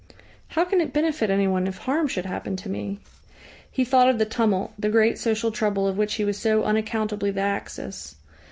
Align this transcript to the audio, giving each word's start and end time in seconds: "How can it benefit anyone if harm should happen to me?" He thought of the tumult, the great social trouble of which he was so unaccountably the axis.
"How 0.47 0.65
can 0.65 0.81
it 0.81 0.93
benefit 0.93 1.29
anyone 1.29 1.67
if 1.67 1.77
harm 1.77 2.07
should 2.07 2.25
happen 2.25 2.55
to 2.55 2.69
me?" 2.69 3.01
He 3.71 3.85
thought 3.85 4.09
of 4.09 4.17
the 4.17 4.25
tumult, 4.25 4.73
the 4.79 4.89
great 4.89 5.19
social 5.19 5.51
trouble 5.51 5.87
of 5.87 5.95
which 5.95 6.15
he 6.15 6.25
was 6.25 6.39
so 6.39 6.63
unaccountably 6.63 7.29
the 7.29 7.41
axis. 7.41 8.15